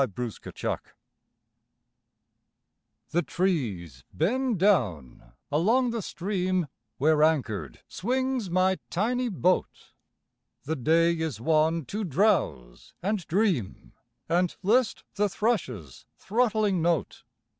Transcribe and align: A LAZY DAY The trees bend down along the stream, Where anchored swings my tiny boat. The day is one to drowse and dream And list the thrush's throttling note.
A 0.03 0.09
LAZY 0.17 0.39
DAY 0.59 0.77
The 3.11 3.21
trees 3.21 4.03
bend 4.11 4.57
down 4.57 5.33
along 5.51 5.91
the 5.91 6.01
stream, 6.01 6.65
Where 6.97 7.21
anchored 7.21 7.81
swings 7.87 8.49
my 8.49 8.79
tiny 8.89 9.29
boat. 9.29 9.91
The 10.63 10.75
day 10.75 11.13
is 11.13 11.39
one 11.39 11.85
to 11.85 12.03
drowse 12.03 12.95
and 13.03 13.27
dream 13.27 13.93
And 14.27 14.55
list 14.63 15.03
the 15.13 15.29
thrush's 15.29 16.07
throttling 16.17 16.81
note. 16.81 17.21